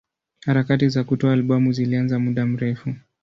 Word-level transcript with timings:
Harakati 0.45 0.89
za 0.89 1.03
kutoa 1.03 1.33
albamu 1.33 1.71
zilianza 1.71 2.19
muda 2.19 2.45
mrefu. 2.45 2.95